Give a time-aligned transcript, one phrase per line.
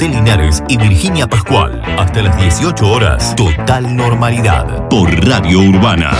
[0.00, 1.82] José Linares y Virginia Pascual.
[1.98, 6.12] Hasta las 18 horas, total normalidad por Radio Urbana.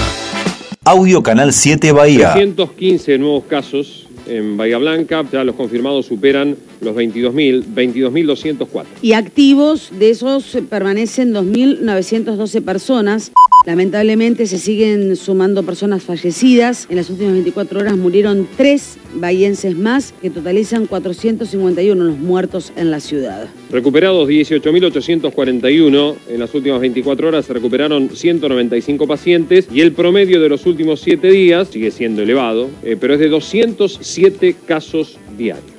[0.84, 2.34] Audio Canal 7 Bahía.
[2.34, 8.84] 315 nuevos casos en Bahía Blanca, ya los confirmados superan los 22.000, 22.204.
[9.00, 13.32] Y activos, de esos permanecen 2.912 personas.
[13.66, 16.86] Lamentablemente se siguen sumando personas fallecidas.
[16.88, 22.90] En las últimas 24 horas murieron tres bahienses más, que totalizan 451 los muertos en
[22.90, 23.48] la ciudad.
[23.70, 26.14] Recuperados 18.841.
[26.30, 31.00] En las últimas 24 horas se recuperaron 195 pacientes y el promedio de los últimos
[31.00, 35.70] 7 días sigue siendo elevado, eh, pero es de 207 casos diarios.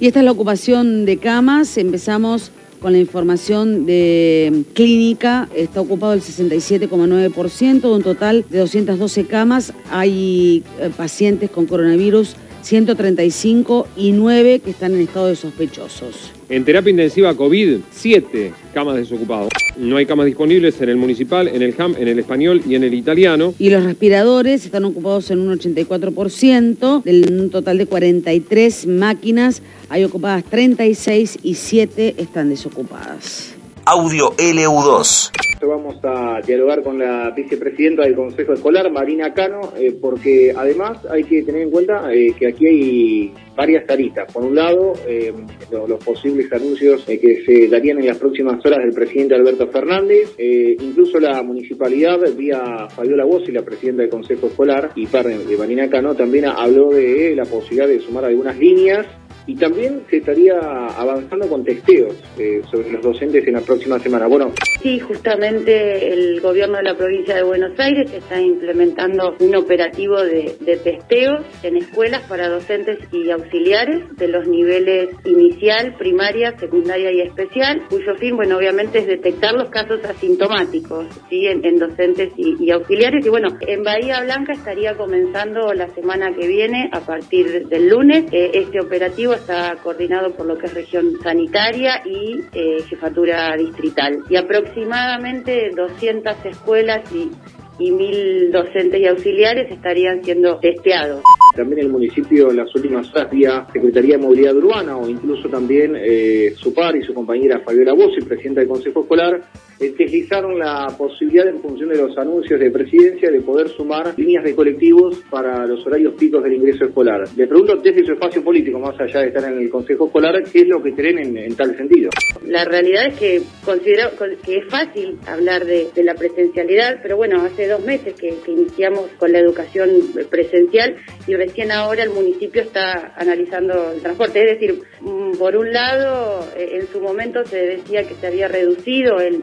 [0.00, 1.76] Y esta es la ocupación de camas.
[1.76, 9.26] Empezamos con la información de clínica, está ocupado el 67,9%, de un total de 212
[9.26, 9.72] camas.
[9.90, 16.32] Hay eh, pacientes con coronavirus 135 y 9 que están en estado de sospechosos.
[16.48, 19.48] En terapia intensiva COVID, 7 camas desocupadas.
[19.76, 22.84] No hay camas disponibles en el municipal, en el HAM, en el español y en
[22.84, 23.54] el italiano.
[23.58, 30.04] Y los respiradores están ocupados en un 84%, del un total de 43 máquinas, hay
[30.04, 33.57] ocupadas 36 y 7 están desocupadas.
[33.90, 35.30] Audio LU2.
[35.66, 41.24] Vamos a dialogar con la vicepresidenta del Consejo Escolar, Marina Cano, eh, porque además hay
[41.24, 44.30] que tener en cuenta eh, que aquí hay varias aristas.
[44.30, 45.32] Por un lado, eh,
[45.70, 51.18] los, posibles anuncios que se darían en las próximas horas del presidente Alberto Fernández, incluso
[51.18, 56.14] la municipalidad, vía Fabiola y la presidenta del Consejo Escolar, y par de Marina Cano,
[56.14, 59.06] también habló de la posibilidad de sumar algunas líneas
[59.48, 64.26] y también se estaría avanzando con testeos eh, sobre los docentes en la próxima semana.
[64.26, 64.52] Bueno.
[64.82, 70.54] Sí, justamente el gobierno de la provincia de Buenos Aires está implementando un operativo de,
[70.84, 77.82] testeos en escuelas para docentes y auxiliares de los niveles inicial, primaria, secundaria y especial,
[77.88, 81.46] cuyo fin, bueno, obviamente es detectar los casos asintomáticos, ¿sí?
[81.46, 83.24] En, docentes y, auxiliares.
[83.24, 88.24] Y bueno, en Bahía Blanca estaría comenzando la semana que viene, a partir del lunes,
[88.30, 94.24] eh, este operativo está coordinado por lo que es región sanitaria y eh, jefatura distrital.
[94.28, 97.30] Y aproximadamente 200 escuelas y
[97.78, 101.22] y mil docentes y auxiliares estarían siendo testeados.
[101.58, 105.96] También el municipio en las últimas horas vía Secretaría de Movilidad Urbana o incluso también
[105.96, 109.42] eh, su par y su compañera Fabiola Bossi, presidenta del Consejo Escolar,
[109.80, 114.44] eh, deslizaron la posibilidad en función de los anuncios de presidencia de poder sumar líneas
[114.44, 117.24] de colectivos para los horarios picos del ingreso escolar.
[117.36, 120.60] Le pregunto desde su espacio político, más allá de estar en el Consejo Escolar, ¿qué
[120.60, 122.10] es lo que creen en, tal sentido?
[122.46, 124.10] La realidad es que considero
[124.44, 129.32] que es fácil hablar de, la presencialidad, pero bueno, hace dos meses que, iniciamos con
[129.32, 129.90] la educación
[130.30, 130.96] presencial
[131.26, 134.40] y recién ahora el municipio está analizando el transporte.
[134.42, 138.48] Es decir, mm, por un lado, eh, en su momento se decía que se había
[138.48, 139.42] reducido el,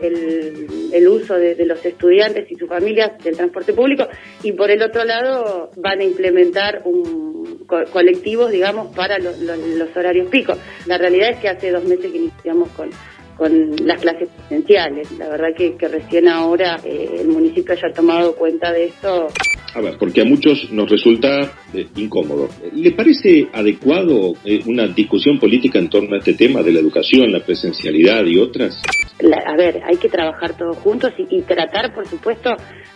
[0.94, 4.07] el, uso de, los estudiantes y sus familias del transporte público
[4.44, 10.57] y por el otro lado van a implementar un, colectivos, digamos, para los horarios picos.
[10.85, 12.89] La realidad es que hace dos meses que iniciamos con
[13.38, 15.11] con las clases presenciales.
[15.17, 19.27] La verdad que, que recién ahora eh, el municipio haya tomado cuenta de esto.
[19.75, 22.47] A ver, porque a muchos nos resulta eh, incómodo.
[22.74, 27.30] ¿Le parece adecuado eh, una discusión política en torno a este tema de la educación,
[27.30, 28.81] la presencialidad y otras?
[29.46, 32.50] a ver, hay que trabajar todos juntos y, tratar, por supuesto,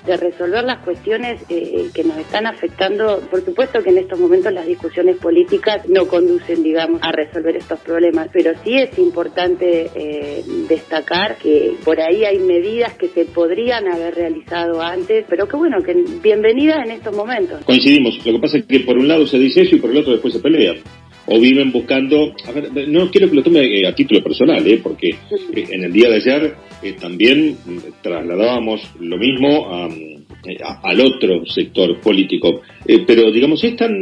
[0.05, 3.21] de resolver las cuestiones que nos están afectando.
[3.31, 7.79] Por supuesto que en estos momentos las discusiones políticas no conducen, digamos, a resolver estos
[7.79, 9.89] problemas, pero sí es importante
[10.67, 15.81] destacar que por ahí hay medidas que se podrían haber realizado antes, pero que bueno,
[15.81, 15.93] que
[16.75, 17.63] en estos momentos.
[17.65, 19.97] Coincidimos, lo que pasa es que por un lado se dice eso y por el
[19.97, 20.75] otro después se pelea
[21.31, 24.79] o viven buscando, a ver, no quiero que lo tome eh, a título personal, ¿eh?
[24.81, 27.55] porque eh, en el día de ayer eh, también
[28.01, 32.61] trasladábamos lo mismo al otro sector político,
[33.05, 33.93] pero digamos, es tan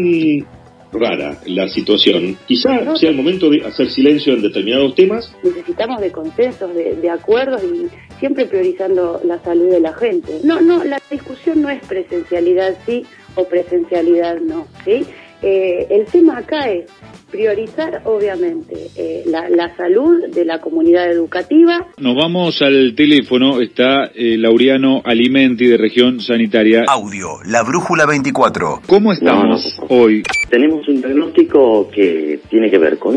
[0.91, 2.37] rara la situación.
[2.47, 5.33] Quizá sea el momento de hacer silencio en determinados temas.
[5.43, 7.87] Necesitamos de consensos, de, acuerdos y
[8.19, 10.39] siempre priorizando la salud de la gente.
[10.43, 15.05] No, no, la discusión no es presencialidad sí o presencialidad no, ¿sí?
[15.41, 16.85] Eh, el tema acá es
[17.29, 21.87] priorizar, obviamente, eh, la, salud de la comunidad educativa.
[21.97, 26.85] Nos vamos al teléfono, está eh, Laureano Alimenti de Región Sanitaria.
[26.87, 28.81] Audio, la Brújula 24.
[28.87, 30.23] ¿Cómo estamos hoy?
[30.49, 33.15] Tenemos un diagnóstico que tiene que ver con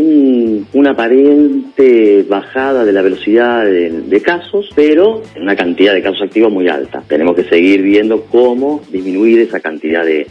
[0.73, 6.69] una aparente bajada de la velocidad de, casos, pero una cantidad de casos activos muy
[6.69, 7.03] alta.
[7.09, 10.27] Tenemos que seguir viendo cómo disminuir esa cantidad de,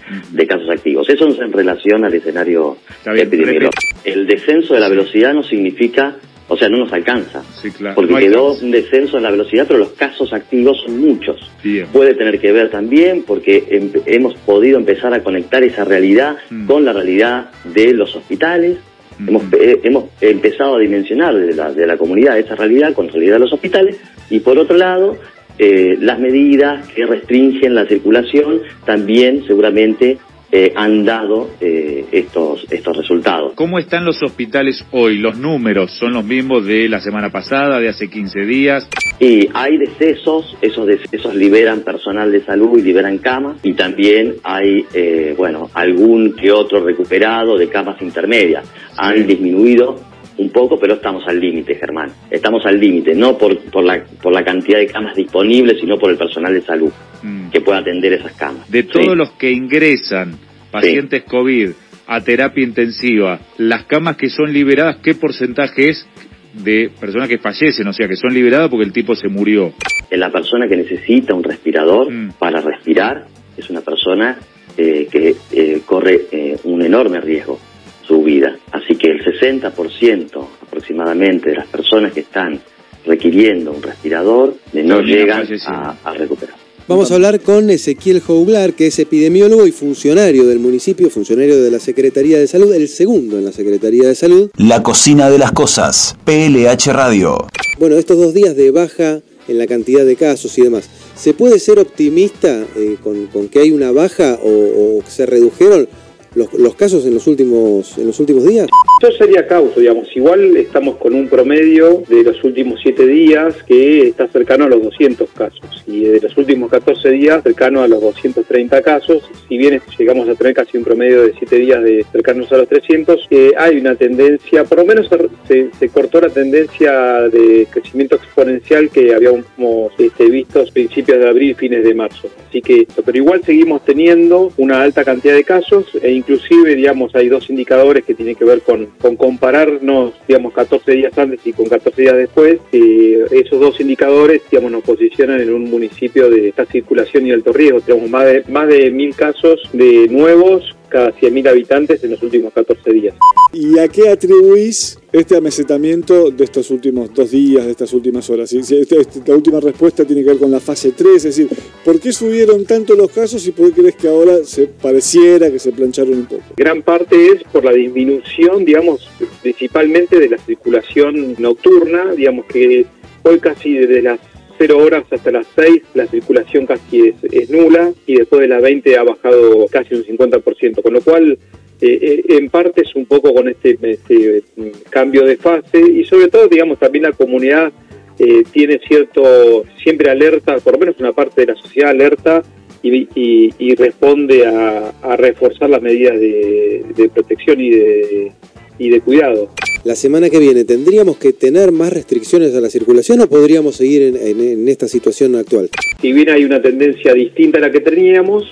[0.47, 1.07] casos activos.
[1.09, 3.71] Eso es en relación al escenario epidemiológico.
[4.03, 6.15] El descenso de la velocidad no significa
[6.51, 7.43] O sea, no nos alcanza.
[7.61, 7.93] Sí, claro.
[7.93, 11.37] Porque No quedó un descenso en la velocidad, pero los casos activos son muchos.
[11.63, 11.85] Bien.
[11.93, 16.65] Puede tener que ver también porque em- hemos podido empezar a conectar esa realidad Mm.
[16.65, 18.79] con la realidad de los hospitales.
[19.19, 19.29] Mm.
[19.29, 23.11] Hemos, eh, hemos empezado a dimensionar de la, de la comunidad esa realidad con la
[23.11, 23.97] realidad de los hospitales.
[24.31, 25.17] Y por otro lado,
[25.59, 30.17] eh, las medidas que restringen la circulación también seguramente
[30.51, 33.53] eh, han dado eh, estos, estos resultados.
[33.55, 35.17] ¿Cómo están los hospitales hoy?
[35.17, 38.89] ¿Los números son los mismos de la semana pasada, de hace 15 días?
[39.19, 44.85] Y hay decesos, esos decesos liberan personal de salud y liberan camas, y también hay,
[44.93, 48.65] eh, bueno, algún que otro recuperado de camas intermedias.
[48.97, 49.97] Han disminuido
[50.37, 52.11] un poco, pero estamos al límite, Germán.
[52.31, 56.09] Estamos al límite, no por, por, la, por la cantidad de camas disponibles, sino por
[56.09, 56.91] el personal de salud
[57.23, 57.38] Mm.
[57.51, 58.69] Que pueda atender esas camas.
[58.69, 59.15] De todos Sí.
[59.15, 60.37] los que ingresan,
[60.71, 61.69] pacientes COVID,
[62.07, 66.07] a terapia intensiva, las camas que son liberadas, ¿qué porcentaje es
[66.53, 67.87] de personas que fallecen?
[67.87, 69.73] O sea, que son liberadas porque el tipo se murió.
[70.09, 72.31] En la persona que necesita un respirador Mm.
[72.39, 73.25] para respirar
[73.57, 74.37] es una persona
[74.77, 77.59] eh, que eh, corre eh, un enorme riesgo
[78.07, 78.55] su vida.
[78.71, 82.59] Así que el 60% aproximadamente de las personas que están
[83.05, 86.48] requiriendo un respirador no llegan a, a recuperar.
[86.89, 91.69] Vamos a hablar con Ezequiel Jouglar, que es epidemiólogo y funcionario del municipio, funcionario de
[91.69, 94.49] la Secretaría de Salud, el segundo en la Secretaría de Salud.
[94.57, 96.15] La cocina de las cosas.
[96.25, 97.45] PLH Radio.
[97.77, 101.59] Bueno, estos dos días de baja en la cantidad de casos y demás, ¿se puede
[101.59, 105.87] ser optimista eh, con, con que hay una baja o, o que se redujeron
[106.35, 108.67] los, casos en los últimos en los últimos días?
[109.01, 114.09] Yo sería cauto, digamos, igual estamos con un promedio de los últimos 7 días que
[114.09, 118.01] está cercano a los 200 casos y de los últimos 14 días cercano a los
[118.01, 122.51] 230 casos, si bien llegamos a tener casi un promedio de 7 días de cercanos
[122.51, 125.09] a los 300, eh, hay una tendencia, por lo menos
[125.47, 131.55] se cortó la tendencia de crecimiento exponencial que habíamos este, visto a principios de abril,
[131.55, 132.29] fines de marzo.
[132.47, 137.29] Así que, pero igual seguimos teniendo una alta cantidad de casos e inclusive, digamos, hay
[137.29, 141.67] dos indicadores que tienen que ver con, con compararnos, digamos, 14 días antes y con
[141.67, 142.59] 14 días después.
[142.71, 147.53] Eh, esos dos indicadores, digamos, nos posicionan en un municipio de esta circulación y alto
[147.53, 147.81] riesgo.
[147.81, 152.53] Tenemos más de, más de mil casos de nuevos cada 100.000 habitantes en los últimos
[152.53, 153.15] 14 días.
[153.53, 158.51] ¿Y a qué atribuís este amesetamiento de estos últimos dos días, de estas últimas horas?
[158.53, 161.47] Este- este- la última respuesta tiene que ver con la fase 3, es decir,
[161.85, 165.59] ¿por qué subieron tanto los casos y por qué crees que ahora se pareciera que
[165.59, 166.43] se plancharon un poco?
[166.57, 169.07] Gran parte es por la disminución, digamos,
[169.41, 172.85] principalmente de la circulación nocturna, digamos que
[173.23, 174.19] hoy casi desde las
[174.59, 178.95] 0 horas hasta las 6 la circulación casi es, nula y después de las 20
[178.97, 181.39] ha bajado casi un 50%, con lo cual
[181.81, 186.03] eh, eh, en parte es un poco con este, este, mm, cambio de fase y
[186.05, 187.71] sobre todo, digamos, también la comunidad
[188.19, 192.43] eh, tiene cierto, siempre alerta, por lo menos una parte de la sociedad alerta
[192.83, 198.31] y, y- y responde a, a reforzar las medidas de, de protección y de,
[198.77, 199.49] y de cuidado.
[199.85, 204.13] La semana que viene, ¿tendríamos que tener más restricciones a la circulación o podríamos seguir
[204.21, 205.69] en, esta situación actual?
[206.01, 208.43] Si bien hay una tendencia distinta a la que teníamos,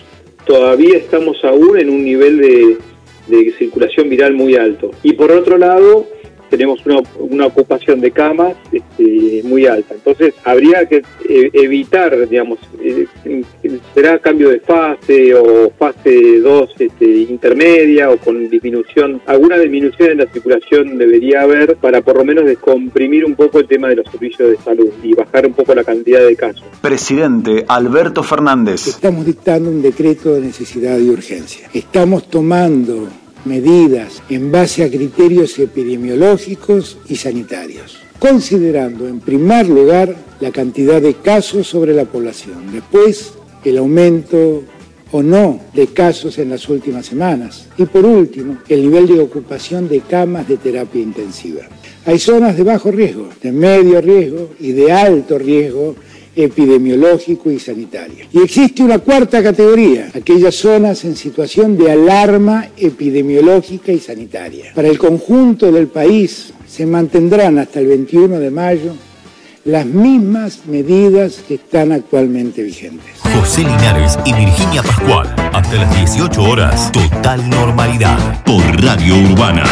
[0.46, 2.38] todavía estamos aún en un nivel
[3.28, 4.92] de circulación viral muy alto.
[5.04, 6.08] Y por otro lado,
[6.50, 9.94] tenemos una, una ocupación de camas este, muy alta.
[9.94, 13.08] Entonces, habría que eh, evitar, digamos, eh,
[13.94, 20.18] será cambio de fase o fase 2 este, intermedia o con disminución, alguna disminución en
[20.20, 24.08] la circulación debería haber para por lo menos descomprimir un poco el tema de los
[24.10, 26.64] servicios de salud y bajar un poco la cantidad de casos.
[26.82, 28.88] Presidente Alberto Fernández.
[28.88, 31.70] Estamos dictando un decreto de necesidad y urgencia.
[31.74, 33.08] Estamos tomando
[33.46, 41.16] medidas en base a criterios epidemiológicos y sanitarios, considerando en primer lugar la cantidad de
[41.16, 44.64] casos sobre la población, después el aumento
[45.12, 49.88] o no de casos en las últimas semanas y por último el nivel de ocupación
[49.88, 51.62] de camas de terapia intensiva.
[52.06, 55.96] Hay zonas de bajo riesgo, de medio riesgo y de alto riesgo
[56.38, 58.26] epidemiológico y sanitario.
[58.32, 64.72] Y existe una cuarta categoría, aquellas zonas en situación de alarma epidemiológica y sanitaria.
[64.76, 68.94] Para el conjunto del país se mantendrán hasta el 21 de mayo
[69.66, 73.06] las mismas medidas que están actualmente vigentes.
[73.36, 75.28] José Linares y Virginia Pascual.
[75.54, 76.92] Hasta las 18 horas.
[76.92, 78.44] Total normalidad.
[78.46, 79.66] Por Radio Urbana.